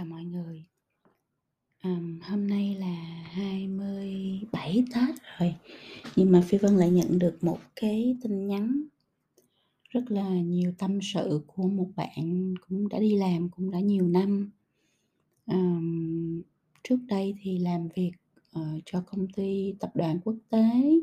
[0.00, 0.64] chào mọi người.
[1.84, 2.94] um, hôm nay là
[3.32, 5.54] 27 Tết rồi,
[6.16, 8.82] nhưng mà Phi Vân lại nhận được một cái tin nhắn
[9.90, 14.08] rất là nhiều tâm sự của một bạn cũng đã đi làm cũng đã nhiều
[14.08, 14.50] năm.
[15.46, 16.42] um,
[16.84, 18.12] trước đây thì làm việc,
[18.58, 21.00] uh, cho công ty tập đoàn quốc tế,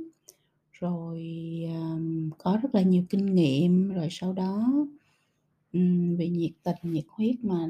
[0.72, 1.26] rồi,
[1.68, 4.88] um, có rất là nhiều kinh nghiệm, rồi sau đó,
[5.74, 7.68] um, vì nhiệt tình, nhiệt huyết mà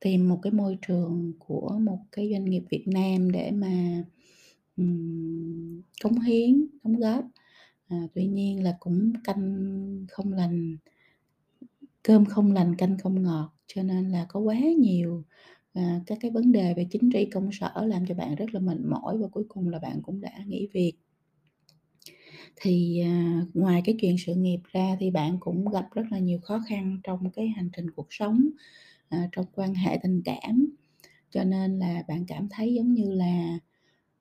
[0.00, 4.04] tìm một cái môi trường của một cái doanh nghiệp Việt Nam để mà,
[4.76, 7.24] um, cống hiến, đóng góp.
[7.88, 10.76] À, tuy nhiên là cũng canh không lành
[12.02, 15.24] cơm không lành canh không ngọt, cho nên là có quá nhiều,
[15.72, 18.60] à, các cái vấn đề về chính trị công sở làm cho bạn rất là
[18.60, 20.92] mệt mỏi và cuối cùng là bạn cũng đã nghỉ việc.
[22.56, 26.38] Thì, à, ngoài cái chuyện sự nghiệp ra thì bạn cũng gặp rất là nhiều
[26.42, 28.46] khó khăn trong cái hành trình cuộc sống,
[29.10, 30.66] à, trong quan hệ tình cảm,
[31.32, 33.58] cho nên là bạn cảm thấy giống như là,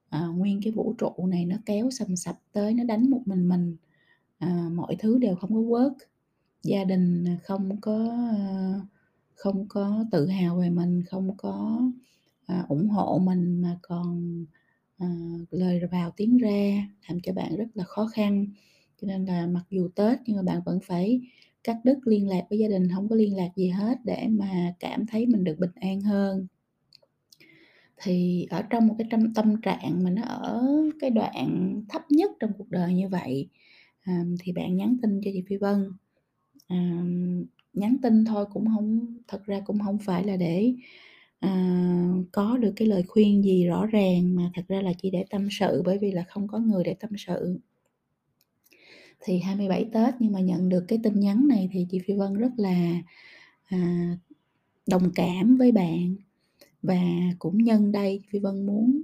[0.09, 3.49] à, nguyên cái vũ trụ này nó kéo sầm sập tới nó đánh một mình
[3.49, 3.77] mình,
[4.39, 5.95] à, mọi thứ đều không có work,
[6.63, 8.81] gia đình, không có, à,
[9.35, 11.81] không có tự hào về mình, không có,
[12.47, 14.45] à, ủng hộ mình mà còn,
[14.99, 15.07] à,
[15.51, 18.47] lời vào tiếng ra làm cho bạn rất là khó khăn.
[19.01, 21.21] Cho nên là mặc dù Tết nhưng mà bạn vẫn phải
[21.69, 24.73] cắt đứt liên lạc với gia đình, không có liên lạc gì hết để mà
[24.79, 26.47] cảm thấy mình được bình an hơn.
[27.97, 30.67] Thì ở trong một cái tâm tâm trạng mà nó ở
[30.99, 33.49] cái đoạn thấp nhất trong cuộc đời như vậy,
[34.01, 35.91] à, thì bạn nhắn tin cho chị Phi Vân.
[36.67, 37.03] À,
[37.73, 40.73] nhắn tin thôi cũng không thật ra cũng không phải là để,
[41.39, 41.51] à,
[42.31, 45.47] có được cái lời khuyên gì rõ ràng mà thật ra là chỉ để tâm
[45.51, 47.59] sự bởi vì là không có người để tâm sự.
[49.21, 52.33] Thì 27 Tết nhưng mà nhận được cái tin nhắn này thì chị Phi Vân
[52.33, 52.93] rất là,
[53.65, 54.09] à,
[54.87, 56.15] đồng cảm với bạn.
[56.81, 57.01] Và
[57.39, 59.01] cũng nhân đây Phi Vân muốn,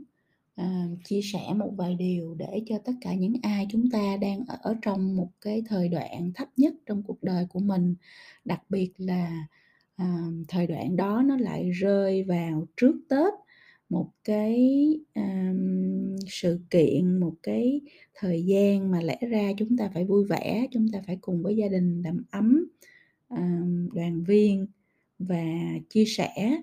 [0.56, 4.46] à, chia sẻ một vài điều để cho tất cả những ai chúng ta đang
[4.48, 7.96] ở trong một cái thời đoạn thấp nhất trong cuộc đời của mình,
[8.46, 9.48] đặc biệt là,
[9.96, 13.34] à, thời đoạn đó nó lại rơi vào trước Tết,
[13.90, 17.82] một cái, um, sự kiện, một cái
[18.14, 21.56] thời gian mà lẽ ra chúng ta phải vui vẻ, chúng ta phải cùng với
[21.56, 22.66] gia đình đầm ấm,
[23.30, 24.68] um, đoàn viên
[25.20, 25.46] và
[25.90, 26.58] chia sẻ.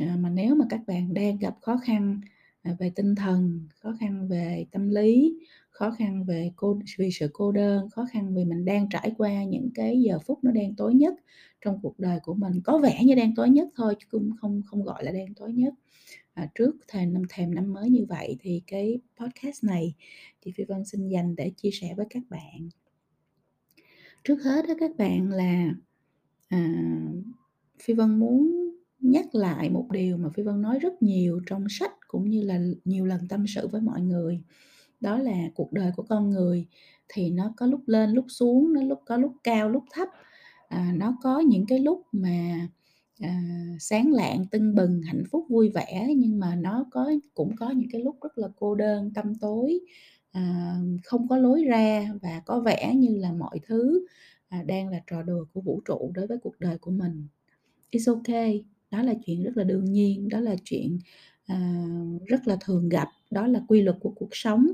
[0.00, 2.20] À, mà nếu mà các bạn đang gặp khó khăn,
[2.62, 5.34] à, về tinh thần, khó khăn về tâm lý,
[5.76, 9.44] khó khăn về cô vì sự cô đơn, khó khăn vì mình đang trải qua
[9.44, 11.14] những cái giờ phút nó đang tối nhất
[11.60, 14.62] trong cuộc đời của mình, có vẻ như đang tối nhất thôi chứ cũng không
[14.66, 15.74] không gọi là đang tối nhất.
[16.34, 19.94] À, trước thềm năm thềm năm mới như vậy thì cái podcast này
[20.44, 22.68] chị Phi Vân xin dành để chia sẻ với các bạn.
[24.24, 25.74] Trước hết đó các bạn là,
[26.48, 26.68] à,
[27.82, 28.70] Phi Vân muốn
[29.00, 32.60] nhắc lại một điều mà Phi Vân nói rất nhiều trong sách cũng như là
[32.84, 34.40] nhiều lần tâm sự với mọi người,
[35.00, 36.66] đó là cuộc đời của con người
[37.08, 40.08] thì nó có lúc lên lúc xuống, nó lúc có lúc cao lúc thấp.
[40.68, 42.68] À, nó có những cái lúc mà,
[43.20, 43.42] à,
[43.80, 47.88] sáng lạng, tưng bừng, hạnh phúc, vui vẻ nhưng mà nó có cũng có những
[47.92, 49.80] cái lúc rất là cô đơn, tăm tối,
[50.32, 50.74] à,
[51.04, 54.06] không có lối ra và có vẻ như là mọi thứ,
[54.48, 57.26] à, đang là trò đùa của vũ trụ đối với cuộc đời của mình.
[57.92, 60.98] It's okay, đó là chuyện rất là đương nhiên, đó là chuyện,
[61.46, 61.84] à,
[62.26, 64.66] rất là thường gặp, đó là quy luật của cuộc sống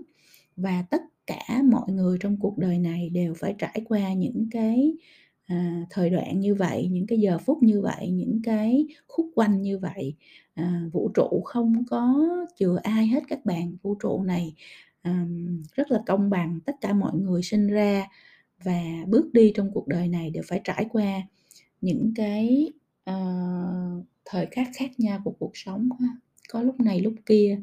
[0.57, 4.95] và tất cả mọi người trong cuộc đời này đều phải trải qua những cái,
[5.47, 9.63] à, thời đoạn như vậy, những cái giờ phút như vậy, những cái khúc quanh
[9.63, 10.15] như vậy.
[10.55, 14.55] À, vũ trụ không có chừa ai hết các bạn, vũ trụ này,
[15.03, 15.27] à,
[15.75, 18.07] rất là công bằng, tất cả mọi người sinh ra
[18.65, 21.23] và bước đi trong cuộc đời này đều phải trải qua
[21.81, 22.71] những cái,
[23.05, 23.15] ờ,
[24.25, 25.89] thời khắc khác nhau của cuộc sống.
[26.51, 27.61] Có lúc này lúc kia,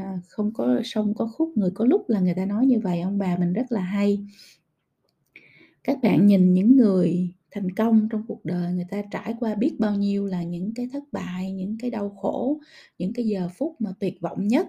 [0.00, 3.00] à, không có sông có khúc, người có lúc là người ta nói như vậy,
[3.00, 4.26] ông bà mình rất là hay.
[5.84, 9.72] Các bạn nhìn những người thành công trong cuộc đời, người ta trải qua biết
[9.78, 12.60] bao nhiêu là những cái thất bại, những cái đau khổ,
[12.98, 14.66] những cái giờ phút mà tuyệt vọng nhất,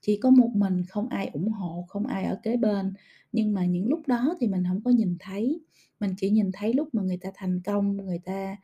[0.00, 2.92] chỉ có một mình, không ai ủng hộ, không ai ở kế bên.
[3.32, 5.60] Nhưng mà những lúc đó thì mình không có nhìn thấy,
[6.00, 8.56] mình chỉ nhìn thấy lúc mà người ta thành công, người ta,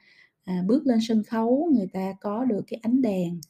[0.45, 3.41] à, bước lên sân khấu, người ta có được cái ánh đèn,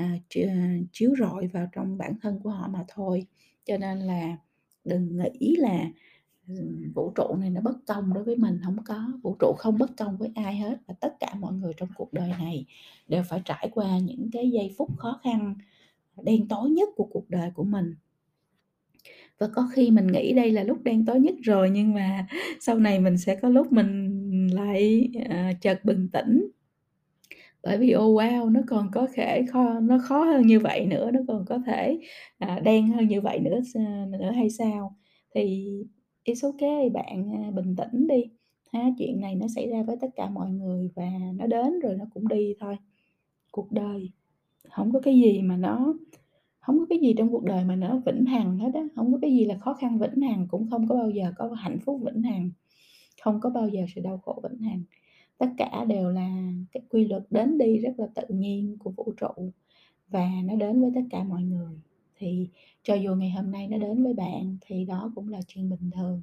[0.00, 0.18] À,
[0.48, 3.26] à, chiếu rọi vào trong bản thân của họ mà thôi.
[3.64, 4.36] Cho nên là
[4.84, 5.84] đừng nghĩ là,
[6.48, 6.54] ừ,
[6.94, 9.90] vũ trụ này nó bất công đối với mình, không có, vũ trụ không bất
[9.96, 12.66] công với ai hết và tất cả mọi người trong cuộc đời này
[13.08, 15.54] đều phải trải qua những cái giây phút khó khăn,
[16.22, 17.94] đen tối nhất của cuộc đời của mình.
[19.38, 22.26] Và có khi mình nghĩ đây là lúc đen tối nhất rồi nhưng mà
[22.60, 26.50] sau này mình sẽ có lúc mình lại, à, chợt bình tĩnh
[27.62, 31.10] bởi vì, oh wow, nó còn có thể khó nó khó hơn như vậy nữa,
[31.10, 31.98] nó còn có thể,
[32.38, 33.60] à, đen hơn như vậy nữa
[34.18, 34.96] nữa hay sao?
[35.34, 35.68] Thì
[36.24, 38.24] it's okay, bạn, à, bình tĩnh đi
[38.72, 41.96] ha, chuyện này nó xảy ra với tất cả mọi người và nó đến rồi
[41.98, 42.76] nó cũng đi thôi.
[43.52, 44.10] Cuộc đời
[44.70, 45.94] không có cái gì mà nó
[46.60, 49.18] không có cái gì trong cuộc đời mà nó vĩnh hằng hết á, không có
[49.22, 52.00] cái gì là khó khăn vĩnh hằng, cũng không có bao giờ có hạnh phúc
[52.04, 52.50] vĩnh hằng,
[53.22, 54.82] không có bao giờ sự đau khổ vĩnh hằng.
[55.40, 56.30] Tất cả đều là
[56.72, 59.52] cái quy luật đến đi rất là tự nhiên của vũ trụ
[60.08, 61.80] và nó đến với tất cả mọi người.
[62.16, 62.48] Thì
[62.82, 65.90] cho dù ngày hôm nay nó đến với bạn thì đó cũng là chuyện bình
[65.94, 66.22] thường.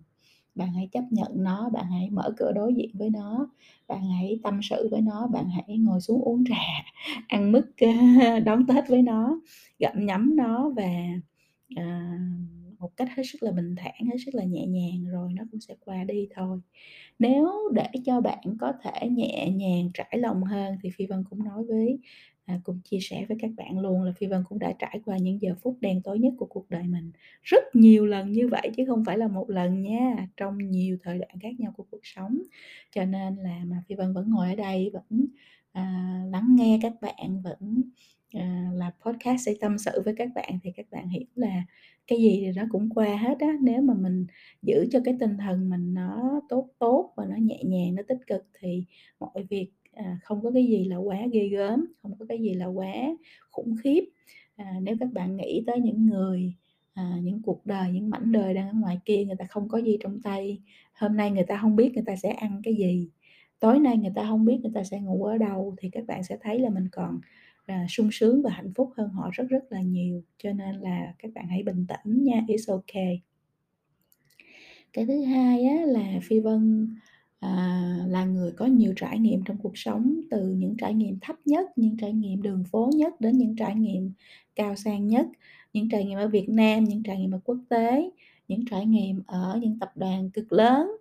[0.55, 3.49] Bạn hãy chấp nhận nó, bạn hãy mở cửa đối diện với nó,
[3.87, 6.55] bạn hãy tâm sự với nó, bạn hãy ngồi xuống uống trà,
[7.27, 7.65] ăn mứt,
[8.45, 9.39] đón Tết với nó,
[9.79, 10.89] gặm nhấm nó và,
[11.73, 15.43] uh, một cách hết sức là bình thản, hết sức là nhẹ nhàng rồi nó
[15.51, 16.59] cũng sẽ qua đi thôi.
[17.19, 21.43] Nếu để cho bạn có thể nhẹ nhàng, trải lòng hơn thì Phi Vân cũng
[21.43, 21.99] nói với
[22.47, 25.17] à, cùng chia sẻ với các bạn luôn là Phi Vân cũng đã trải qua
[25.17, 27.11] những giờ phút đen tối nhất của cuộc đời mình
[27.43, 31.17] rất nhiều lần như vậy chứ không phải là một lần nha, trong nhiều thời
[31.17, 32.41] đoạn khác nhau của cuộc sống.
[32.95, 35.25] Cho nên là mà Phi Vân vẫn ngồi ở đây, vẫn,
[35.71, 37.81] à, lắng nghe các bạn, vẫn,
[38.33, 41.63] à, làm podcast sẽ tâm sự với các bạn thì các bạn hiểu là
[42.07, 43.57] cái gì thì nó cũng qua hết á.
[43.61, 44.25] Nếu mà mình
[44.61, 48.19] giữ cho cái tinh thần mình nó tốt tốt và nó nhẹ nhàng, nó tích
[48.27, 48.85] cực thì
[49.19, 52.53] mọi việc, à, không có cái gì là quá ghê gớm, không có cái gì
[52.53, 52.93] là quá
[53.51, 54.05] khủng khiếp.
[54.55, 56.53] À, nếu các bạn nghĩ tới những người,
[56.93, 59.77] à, những cuộc đời, những mảnh đời đang ở ngoài kia, người ta không có
[59.77, 60.59] gì trong tay,
[60.93, 63.09] hôm nay người ta không biết người ta sẽ ăn cái gì,
[63.59, 66.23] tối nay người ta không biết người ta sẽ ngủ ở đâu thì các bạn
[66.23, 67.19] sẽ thấy là mình còn,
[67.67, 70.23] à, sung sướng và hạnh phúc hơn họ rất rất là nhiều.
[70.37, 73.21] Cho nên là các bạn hãy bình tĩnh nha, it's okay.
[74.93, 76.87] Cái thứ hai á là Phi Vân,
[77.39, 81.35] à, là người có nhiều trải nghiệm trong cuộc sống, từ những trải nghiệm thấp
[81.45, 84.11] nhất, những trải nghiệm đường phố nhất đến những trải nghiệm
[84.55, 85.27] cao sang nhất,
[85.73, 88.09] những trải nghiệm ở Việt Nam, những trải nghiệm ở quốc tế,
[88.47, 90.91] những trải nghiệm ở những tập đoàn cực lớn,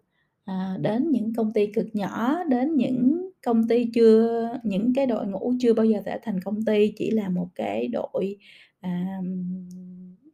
[0.45, 5.27] à, đến những công ty cực nhỏ, đến những công ty chưa những cái đội
[5.27, 8.37] ngũ chưa bao giờ trở thành công ty, chỉ là một cái đội,
[8.81, 9.21] à,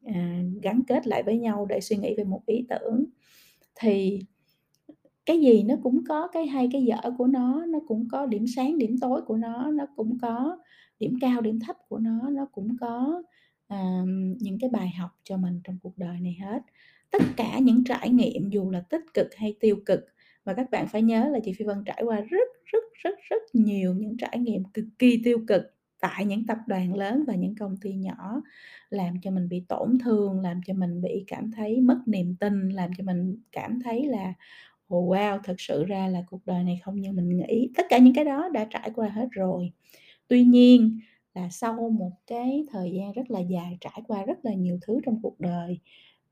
[0.04, 3.04] à, gắn kết lại với nhau để suy nghĩ về một ý tưởng.
[3.80, 4.20] Thì
[5.26, 8.46] cái gì nó cũng có cái hay cái dở của nó, nó cũng có điểm
[8.46, 10.58] sáng, điểm tối của nó, nó cũng có
[10.98, 13.22] điểm cao, điểm thấp của nó, nó cũng có,
[13.68, 14.02] à,
[14.40, 16.62] những cái bài học cho mình trong cuộc đời này hết.
[17.10, 20.00] Tất cả những trải nghiệm dù là tích cực hay tiêu cực
[20.44, 23.42] và các bạn phải nhớ là chị Phi Vân trải qua rất, rất, rất, rất
[23.52, 25.62] nhiều những trải nghiệm cực kỳ tiêu cực
[26.00, 28.42] tại những tập đoàn lớn và những công ty nhỏ,
[28.90, 32.68] làm cho mình bị tổn thương, làm cho mình bị cảm thấy mất niềm tin,
[32.68, 34.34] làm cho mình cảm thấy là
[34.94, 37.70] oh wow, thực sự ra là cuộc đời này không như mình nghĩ.
[37.76, 39.72] Tất cả những cái đó đã trải qua hết rồi.
[40.28, 41.00] Tuy nhiên
[41.34, 45.00] là sau một cái thời gian rất là dài trải qua rất là nhiều thứ
[45.04, 45.80] trong cuộc đời,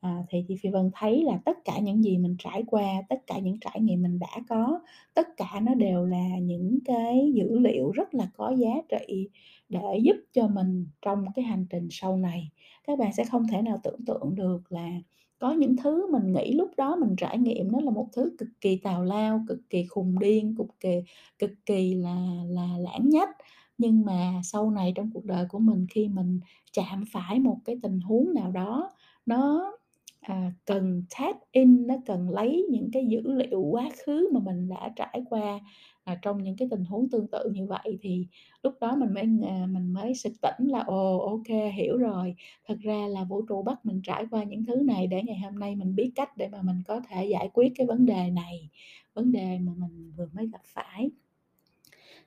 [0.01, 3.27] à, thì chị Phi Vân thấy là tất cả những gì mình trải qua, tất
[3.27, 4.81] cả những trải nghiệm mình đã có,
[5.15, 9.29] tất cả nó đều là những cái dữ liệu rất là có giá trị
[9.69, 12.51] để giúp cho mình trong cái hành trình sau này.
[12.87, 14.91] Các bạn sẽ không thể nào tưởng tượng được là
[15.39, 18.49] có những thứ mình nghĩ lúc đó mình trải nghiệm nó là một thứ cực
[18.61, 21.03] kỳ tào lao, cực kỳ khùng điên, cực kỳ
[21.39, 23.31] cực kỳ là là lãng nhách,
[23.79, 26.41] nhưng mà sau này trong cuộc đời của mình khi mình
[26.73, 28.91] chạm phải một cái tình huống nào đó
[29.27, 29.73] nó,
[30.21, 34.69] à, cần tap in, nó cần lấy những cái dữ liệu quá khứ mà mình
[34.69, 35.61] đã trải qua,
[36.05, 38.27] à, trong những cái tình huống tương tự như vậy thì
[38.63, 42.35] lúc đó mình mới, à, mình mới sực tỉnh là "Ồ, ok hiểu rồi,
[42.69, 45.59] thật ra là vũ trụ bắt mình trải qua những thứ này để ngày hôm
[45.59, 48.71] nay mình biết cách để mà mình có thể giải quyết cái vấn đề này,
[49.15, 51.11] vấn đề mà mình vừa mới gặp phải."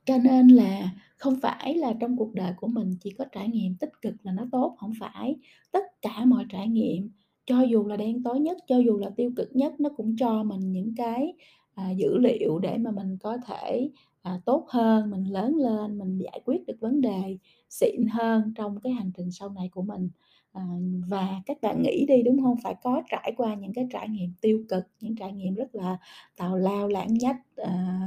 [0.05, 3.75] Cho nên là không phải là trong cuộc đời của mình chỉ có trải nghiệm
[3.75, 5.35] tích cực là nó tốt, không phải.
[5.71, 7.12] Tất cả mọi trải nghiệm,
[7.45, 10.43] cho dù là đen tối nhất, cho dù là tiêu cực nhất, nó cũng cho
[10.43, 11.33] mình những cái,
[11.75, 13.89] à, dữ liệu để mà mình có thể,
[14.21, 17.38] à, tốt hơn, mình lớn lên, mình giải quyết được vấn đề
[17.69, 20.09] xịn hơn trong cái hành trình sau này của mình.
[20.53, 20.62] Ờ,
[21.07, 24.33] và các bạn nghĩ đi, đúng không Phải có trải qua những cái trải nghiệm
[24.41, 25.98] tiêu cực, những trải nghiệm rất là
[26.38, 28.00] tào lao, lãng nhách, à,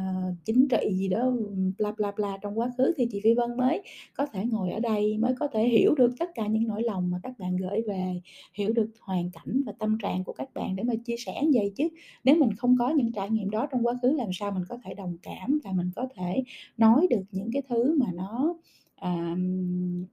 [0.45, 1.33] chính trị gì đó,
[1.79, 3.83] bla, bla, bla trong quá khứ thì chị Phi Vân mới
[4.17, 7.11] có thể ngồi ở đây, mới có thể hiểu được tất cả những nỗi lòng
[7.11, 8.21] mà các bạn gửi về,
[8.55, 11.50] hiểu được hoàn cảnh và tâm trạng của các bạn để mà chia sẻ như
[11.55, 11.88] vậy chứ.
[12.25, 14.79] Nếu mình không có những trải nghiệm đó trong quá khứ làm sao mình có
[14.85, 16.43] thể đồng cảm và mình có thể
[16.76, 18.55] nói được những cái thứ mà nó,
[18.97, 19.37] à,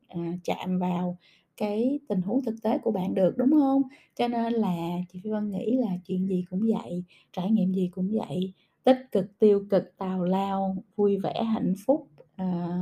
[0.07, 1.17] à, chạm vào
[1.57, 3.81] cái tình huống thực tế của bạn được, đúng không?
[4.15, 4.75] Cho nên là
[5.13, 8.97] chị Phi Vân nghĩ là chuyện gì cũng vậy, trải nghiệm gì cũng vậy, tích
[9.11, 12.77] cực, tiêu cực, tào lao, vui vẻ, hạnh phúc, à,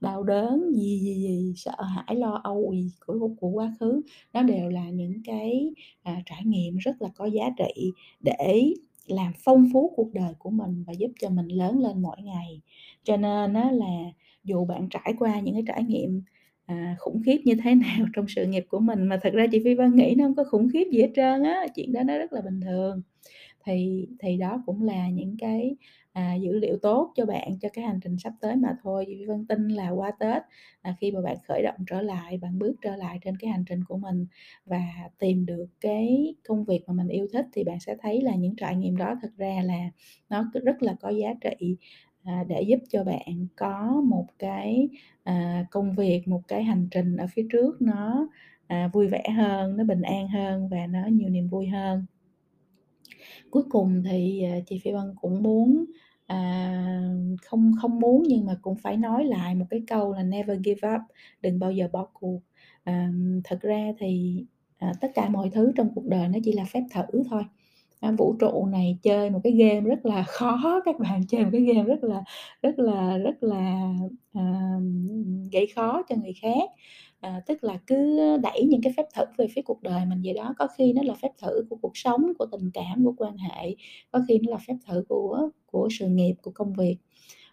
[0.00, 4.02] đau đớn gì, gì, gì, sợ hãi, lo âu gì của của quá khứ,
[4.32, 5.70] nó đều là những cái,
[6.02, 8.72] à, trải nghiệm rất là có giá trị để
[9.06, 12.60] làm phong phú cuộc đời của mình và giúp cho mình lớn lên mỗi ngày.
[13.04, 13.86] Cho nên á là
[14.44, 16.22] dù bạn trải qua những cái trải nghiệm,
[16.66, 19.60] à, khủng khiếp như thế nào trong sự nghiệp của mình mà thật ra chị
[19.64, 22.18] Phi Vân nghĩ nó không có khủng khiếp gì hết trơn á, chuyện đó nó
[22.18, 23.02] rất là bình thường.
[23.64, 25.76] Thì thì đó cũng là những cái,
[26.12, 29.04] à, dữ liệu tốt cho bạn cho cái hành trình sắp tới mà thôi.
[29.08, 30.42] Chị Phi Vân tin là qua Tết,
[30.82, 33.64] à, khi mà bạn khởi động trở lại, bạn bước trở lại trên cái hành
[33.68, 34.26] trình của mình
[34.66, 34.80] và
[35.18, 38.56] tìm được cái công việc mà mình yêu thích thì bạn sẽ thấy là những
[38.56, 39.90] trải nghiệm đó thực ra là
[40.30, 41.76] nó rất là có giá trị,
[42.24, 44.88] à, để giúp cho bạn có một cái,
[45.24, 48.28] à, công việc, một cái hành trình ở phía trước nó,
[48.66, 52.06] à, vui vẻ hơn, nó bình an hơn và nó nhiều niềm vui hơn.
[53.50, 55.84] Cuối cùng thì, à, chị Phi Vân cũng muốn,
[56.26, 57.02] à,
[57.42, 60.94] không không muốn nhưng mà cũng phải nói lại một cái câu là "Never give
[60.94, 61.00] up",
[61.42, 62.40] đừng bao giờ bỏ cuộc.
[62.84, 63.10] à,
[63.44, 64.44] thật ra thì,
[64.78, 67.42] à, tất cả mọi thứ trong cuộc đời nó chỉ là phép thử thôi.
[68.02, 71.50] À, vũ trụ này chơi một cái game rất là khó các bạn, chơi một
[71.52, 72.22] cái game rất là
[72.62, 73.92] rất là rất là,
[74.32, 74.42] à,
[75.52, 76.70] gây khó cho người khác.
[77.20, 80.34] À, tức là cứ đẩy những cái phép thử về phía cuộc đời mình vậy
[80.34, 83.36] đó, có khi nó là phép thử của cuộc sống, của tình cảm, của quan
[83.36, 83.76] hệ,
[84.10, 86.96] có khi nó là phép thử của của sự nghiệp, của công việc.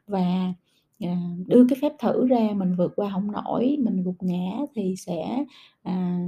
[0.08, 0.54] Và,
[1.00, 4.96] à, đưa cái phép thử ra mình vượt qua không nổi, mình gục ngã thì
[4.98, 5.46] sẽ,
[5.84, 6.20] à,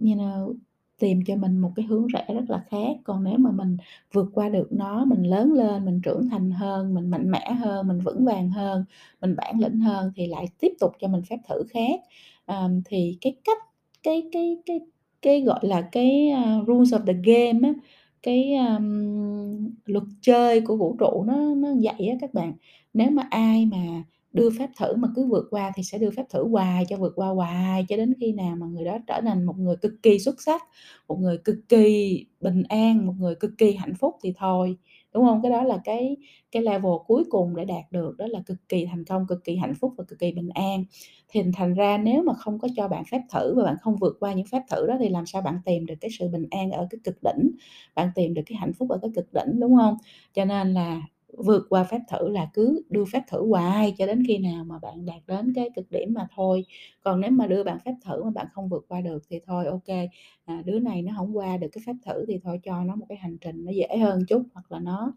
[0.00, 0.54] you know,
[1.02, 2.96] tìm cho mình một cái hướng rẽ rất là khác.
[3.04, 3.76] Còn nếu mà mình
[4.12, 7.88] vượt qua được nó, mình lớn lên, mình trưởng thành hơn, mình mạnh mẽ hơn,
[7.88, 8.84] mình vững vàng hơn,
[9.20, 12.00] mình bản lĩnh hơn thì lại tiếp tục cho mình phép thử khác.
[12.46, 13.58] à, thì cái cách
[14.02, 14.80] cái cái cái
[15.22, 17.74] cái, gọi là, cái, uh, rules of the game á,
[18.22, 22.52] cái, um, luật chơi của vũ trụ nó nó dạy á các bạn.
[22.94, 24.02] Nếu mà ai mà
[24.32, 27.12] đưa phép thử mà cứ vượt qua thì sẽ đưa phép thử hoài cho vượt
[27.16, 30.18] qua hoài cho đến khi nào mà người đó trở thành một người cực kỳ
[30.18, 30.62] xuất sắc,
[31.08, 34.76] một người cực kỳ bình an, một người cực kỳ hạnh phúc thì thôi,
[35.14, 35.42] đúng hông?
[35.42, 36.16] Cái đó là cái
[36.52, 39.56] cái level cuối cùng để đạt được, đó là cực kỳ thành công, cực kỳ
[39.56, 40.84] hạnh phúc và cực kỳ bình an.
[41.28, 44.16] Thì thành ra nếu mà không có cho bạn phép thử và bạn không vượt
[44.20, 46.70] qua những phép thử đó thì làm sao bạn tìm được cái sự bình an
[46.70, 47.50] ở cái cực đỉnh,
[47.94, 49.96] bạn tìm được cái hạnh phúc ở cái cực đỉnh, đúng hông?
[50.34, 51.00] Cho nên là
[51.38, 54.78] vượt qua phép thử là cứ đưa phép thử hoài cho đến khi nào mà
[54.82, 56.64] bạn đạt đến cái cực điểm mà thôi.
[57.00, 59.64] Còn nếu mà đưa bạn phép thử mà bạn không vượt qua được thì thôi,
[59.84, 60.08] kê,
[60.44, 63.06] à, đứa này nó hổng qua được cái phép thử thì thôi cho nó một
[63.08, 65.12] cái hành trình nó dễ hơn chút, hoặc là nó,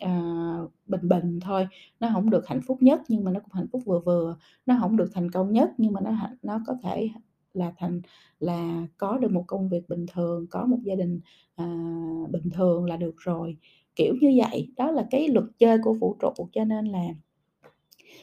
[0.00, 0.10] ờ,
[0.86, 1.66] bình bình thôi,
[2.00, 4.74] nó hổng được hạnh phúc nhất nhưng mà nó cũng hạnh phúc vừa vừa, nó
[4.74, 6.10] hổng được thành công nhất nhưng mà nó
[6.42, 7.08] nó có thể
[7.54, 8.00] là thành
[8.40, 11.20] là có được một công việc bình thường, có một gia đình,
[11.56, 11.64] à,
[12.30, 13.56] bình thường là được rồi,
[13.96, 14.68] kiểu như vậy.
[14.76, 17.04] Đó là cái luật chơi của vũ trụ cho nên là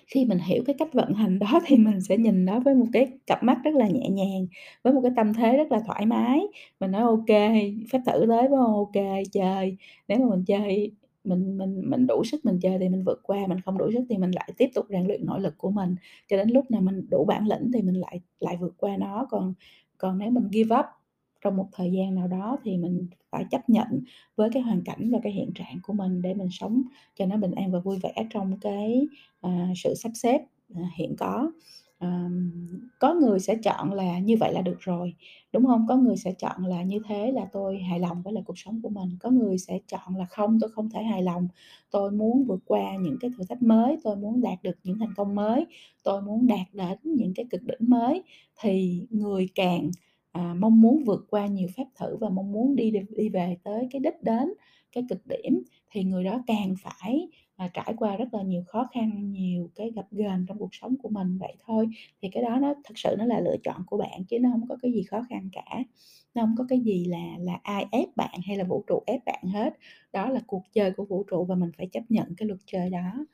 [0.08, 2.86] khi mình hiểu cái cách vận hành đó thì mình sẽ nhìn nó với một
[2.94, 4.48] cái cặp mắt rất là nhẹ nhàng,
[4.84, 6.40] với một cái tâm thế rất là thoải mái.
[6.80, 7.28] Mình nói: ok
[7.92, 9.78] phép thử tới, với ok chơi,
[10.08, 10.92] nếu mà mình chơi
[11.24, 14.04] mình mình mình đủ sức mình chơi thì mình vượt qua, mình không đủ sức
[14.10, 15.96] thì mình lại tiếp tục rèn luyện nội lực của mình,
[16.30, 19.28] cho đến lúc nào mình đủ bản lĩnh thì mình lại lại vượt qua nó.
[19.30, 19.54] Còn
[19.98, 20.86] còn nếu mình give up
[21.44, 23.88] trong một thời gian nào đó thì mình phải chấp nhận
[24.36, 26.82] với cái hoàn cảnh và cái hiện trạng của mình để mình sống
[27.16, 29.08] cho nó bình an và vui vẻ trong cái,
[29.42, 30.42] à, sự sắp xếp,
[30.76, 31.52] à, hiện có."
[32.00, 32.52] Ờm,
[33.00, 35.14] có người sẽ chọn là như vậy là được rồi,
[35.54, 38.44] đúng không Có người sẽ chọn là như thế là tôi hài lòng với lại
[38.48, 41.48] cuộc sống của mình, có người sẽ chọn là không, tôi không thể hài lòng,
[41.92, 45.14] tôi muốn vượt qua những cái thử thách mới, tôi muốn đạt được những thành
[45.18, 45.66] công mới,
[46.04, 48.24] tôi muốn đạt đến những cái cực đỉnh mới.
[48.62, 49.92] Thì người càng,
[50.34, 53.88] à, mong muốn vượt qua nhiều phép thử và mong muốn đi đi về tới
[53.92, 54.54] cái đích đến,
[54.92, 58.88] cái cực điểm thì người đó càng phải, à, trải qua rất là nhiều khó
[58.94, 61.88] khăn, nhiều cái gập ghềnh trong cuộc sống của mình vậy thôi.
[62.22, 64.68] Thì cái đó nó thực sự nó là lựa chọn của bạn chứ nó không
[64.70, 65.84] có cái gì khó khăn cả,
[66.36, 69.26] nó không có cái gì là là ai ép bạn hay là vũ trụ ép
[69.26, 69.74] bạn hết.
[70.14, 72.90] Đó là cuộc chơi của vũ trụ và mình phải chấp nhận cái luật chơi
[72.90, 73.26] đó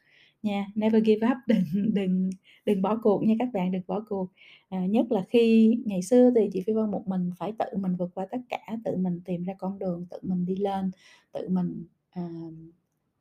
[0.43, 0.65] nha.
[0.75, 2.29] Never give up, đừng đừng
[2.65, 4.27] đừng bỏ cuộc nha các bạn, đừng bỏ cuộc.
[4.69, 7.95] À, nhất là khi ngày xưa thì chị Phi Vân một mình phải tự mình
[7.95, 10.91] vượt qua tất cả, tự mình tìm ra con đường, tự mình đi lên,
[11.31, 12.29] tự mình, à,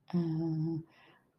[0.06, 0.20] à,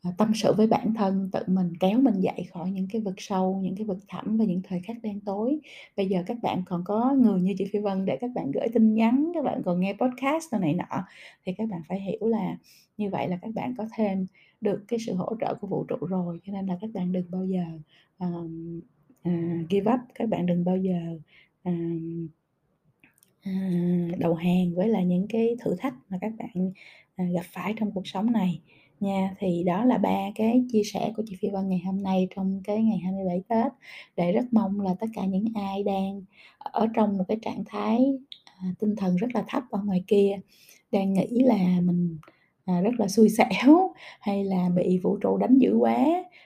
[0.01, 3.15] à, tâm sự với bản thân, tự mình kéo mình dậy khỏi những cái vực
[3.17, 5.59] sâu, những cái vực thẳm và những thời khắc đen tối.
[5.97, 8.67] Bây giờ các bạn còn có người như chị Phi Vân để các bạn gửi
[8.73, 11.03] tin nhắn, các bạn còn nghe podcast này nọ,
[11.45, 12.57] thì các bạn phải hiểu là
[12.97, 14.25] như vậy là các bạn có thêm
[14.61, 17.25] được cái sự hỗ trợ của vũ trụ rồi, cho nên là các bạn đừng
[17.31, 17.63] bao giờ,
[18.25, 18.51] uh,
[19.29, 21.19] uh, give up, các bạn đừng bao giờ,
[21.69, 21.75] uh,
[23.49, 26.67] uh, đầu hàng với là những cái thử thách mà các bạn,
[27.21, 28.61] uh, gặp phải trong cuộc sống này.
[28.99, 29.35] nha.
[29.39, 32.61] Thì đó là ba cái chia sẻ của chị Phi Vân ngày hôm nay trong
[32.63, 33.71] cái ngày 27 Tết,
[34.15, 36.21] để rất mong là tất cả những ai đang
[36.59, 37.99] ở trong một cái trạng thái,
[38.45, 40.39] à, tinh thần rất là thấp ở ngoài kia,
[40.91, 42.17] đang nghĩ là mình,
[42.69, 46.05] à, rất là xui xẻo, hay là bị vũ trụ đánh dữ quá,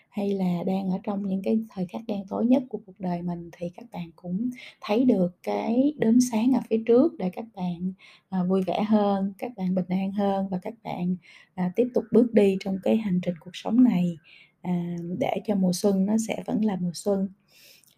[0.10, 3.22] hay là đang ở trong những cái thời khắc đen tối nhất của cuộc đời
[3.22, 4.50] mình, thì các bạn cũng
[4.82, 7.94] thấy được cái đốm sáng ở phía trước để các bạn,
[8.30, 11.16] à, vui vẻ hơn, các bạn bình an hơn và các bạn,
[11.56, 14.18] à, tiếp tục bước đi trong cái hành trình cuộc sống này,
[14.62, 17.30] à, để cho mùa xuân nó sẽ vẫn là mùa xuân.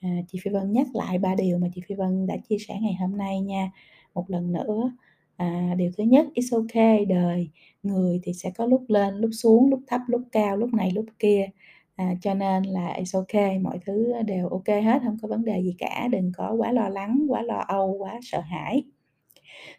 [0.01, 2.77] À, chị Phi Vân nhắc lại ba điều mà chị Phi Vân đã chia sẻ
[2.81, 3.71] ngày hôm nay nha.
[4.13, 4.91] Một lần nữa,
[5.37, 7.49] à, điều thứ nhất, it's okay, đời
[7.83, 11.05] người thì sẽ có lúc lên, lúc xuống, lúc thấp, lúc cao, lúc này lúc
[11.19, 11.49] kia,
[11.95, 15.61] à, cho nên là it's okay, mọi thứ đều ok hết, không có vấn đề
[15.61, 18.83] gì cả, đừng có quá lo lắng, quá lo âu, quá sợ hãi.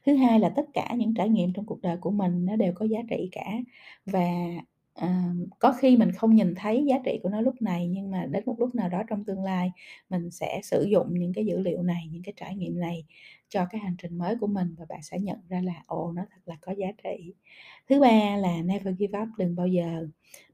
[0.06, 2.72] Thứ hai là tất cả những trải nghiệm trong cuộc đời của mình nó đều
[2.74, 3.52] có giá trị cả
[4.06, 4.30] và,
[4.94, 8.26] à, có khi mình không nhìn thấy giá trị của nó lúc này, nhưng mà
[8.26, 9.70] đến một lúc nào đó trong tương lai
[10.10, 13.04] mình sẽ sử dụng những cái dữ liệu này, những cái trải nghiệm này
[13.48, 16.22] cho cái hành trình mới của mình và bạn sẽ nhận ra là, ồ, nó
[16.30, 17.34] thật là có giá trị.
[17.88, 20.06] Thứ ba là never give up, đừng bao giờ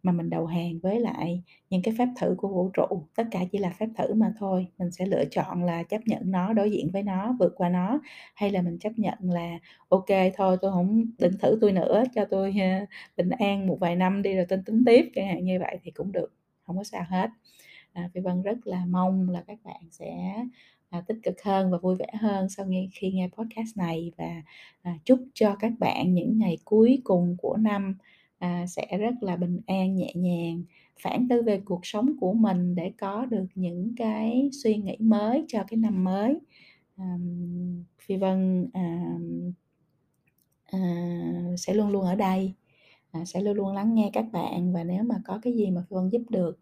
[0.02, 3.40] mà mình đầu hàng với lại những cái phép thử của vũ trụ, tất cả
[3.52, 6.70] chỉ là phép thử mà thôi, mình sẽ lựa chọn là chấp nhận nó, đối
[6.72, 8.00] diện với nó, vượt qua nó,
[8.34, 9.58] hay là mình chấp nhận là
[9.88, 10.06] ok
[10.36, 14.22] thôi tôi không đừng thử tôi nữa, cho tôi, ờ, bình an một vài năm
[14.22, 16.32] đi rồi tính tính tiếp, chẳng hạn như vậy thì cũng được,
[16.66, 17.30] không có sao hết.
[17.92, 20.36] À, Phi Vân rất là mong là các bạn sẽ,
[20.92, 24.42] à, tích cực hơn và vui vẻ hơn sau nghe khi nghe podcast này và,
[24.82, 27.96] à, chúc cho các bạn những ngày cuối cùng của năm,
[28.38, 30.62] à, sẽ rất là bình an, nhẹ nhàng,
[31.02, 35.44] phản tư về cuộc sống của mình để có được những cái suy nghĩ mới
[35.48, 36.38] cho cái năm mới.
[36.96, 37.04] à,
[38.06, 39.04] Phi Vân, à,
[40.64, 40.78] à,
[41.58, 42.54] sẽ luôn luôn ở đây,
[43.12, 45.82] à, sẽ luôn luôn lắng nghe các bạn và nếu mà có cái gì mà
[45.90, 46.58] Phi Vân giúp được,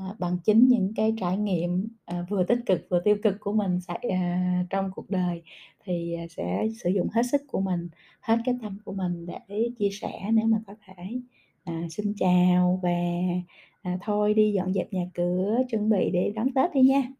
[0.00, 3.52] à, bằng chính những cái trải nghiệm, à, vừa tích cực vừa tiêu cực của
[3.52, 5.42] mình sẽ, à, trong cuộc đời
[5.84, 7.88] thì, à, sẽ sử dụng hết sức của mình,
[8.20, 11.20] hết cái tâm của mình để chia sẻ nếu mà có thể.
[11.64, 12.90] À, xin chào và,
[13.82, 17.19] à, thôi đi dọn dẹp nhà cửa chuẩn bị để đón Tết đi nha.